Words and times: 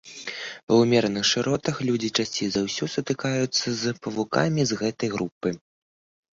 Ва 0.71 0.75
ўмераных 0.83 1.25
шыротах 1.31 1.75
людзі 1.89 2.09
часцей 2.17 2.49
за 2.55 2.65
ўсё 2.69 2.85
сутыкаюцца 2.95 3.67
з 3.85 3.95
павукамі 4.03 4.61
з 4.73 4.83
гэтай 4.85 5.09
групы. 5.17 5.49